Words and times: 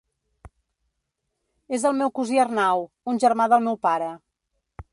És 1.77 1.85
el 1.89 1.93
meu 1.99 2.11
cosí 2.21 2.41
Arnau, 2.45 2.87
un 3.13 3.21
germà 3.25 3.47
del 3.53 3.65
meu 3.69 3.79
pare. 3.89 4.09